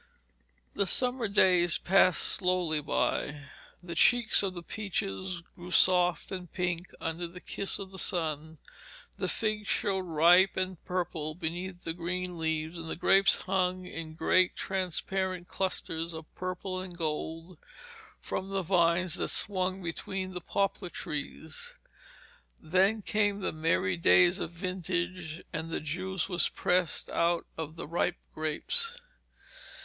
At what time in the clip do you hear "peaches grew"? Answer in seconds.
4.63-5.69